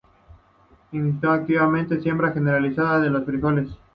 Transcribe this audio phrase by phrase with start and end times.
[0.93, 3.69] Incentivó activamente la siembra generalizada de los frijoles.